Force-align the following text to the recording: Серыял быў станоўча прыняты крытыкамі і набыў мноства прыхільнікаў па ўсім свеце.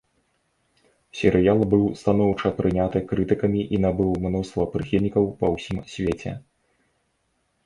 Серыял 1.17 1.61
быў 1.73 1.83
станоўча 2.01 2.47
прыняты 2.61 3.01
крытыкамі 3.11 3.61
і 3.77 3.83
набыў 3.85 4.11
мноства 4.25 4.63
прыхільнікаў 4.73 5.23
па 5.45 5.53
ўсім 5.55 5.77
свеце. 5.95 6.31